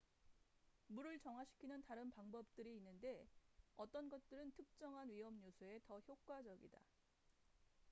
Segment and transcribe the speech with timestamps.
[0.87, 3.27] 물을 정화시키는 다른 방법들이 있는데
[3.77, 6.79] 어떤 것들은 특정한 위험요소에 더 효과적이다